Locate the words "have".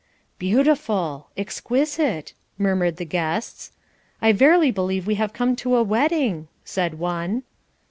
5.21-5.31